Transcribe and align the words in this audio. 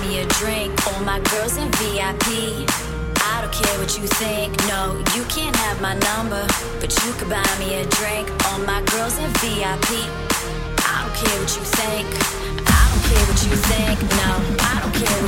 me 0.00 0.20
a 0.20 0.26
drink. 0.40 0.72
All 0.86 1.00
my 1.02 1.20
girls 1.30 1.56
in 1.56 1.68
VIP. 1.78 2.66
I 3.30 3.42
don't 3.42 3.52
care 3.52 3.78
what 3.78 3.96
you 3.98 4.06
think. 4.06 4.52
No, 4.68 4.98
you 5.14 5.24
can't 5.28 5.54
have 5.56 5.80
my 5.80 5.94
number, 5.94 6.46
but 6.80 6.90
you 7.04 7.12
could 7.14 7.30
buy 7.30 7.50
me 7.58 7.82
a 7.82 7.84
drink. 7.98 8.28
All 8.46 8.58
my 8.60 8.82
girls 8.92 9.18
in 9.18 9.30
VIP. 9.40 9.90
I 10.86 11.02
don't 11.02 11.14
care 11.14 11.38
what 11.40 11.52
you 11.56 11.64
think. 11.78 12.06
I 12.66 12.80
don't 12.90 13.04
care 13.10 13.24
what 13.28 13.40
you 13.46 13.54
think. 13.70 13.98
No, 14.22 14.30
I 14.60 14.74
don't 14.82 14.94
care 14.94 15.18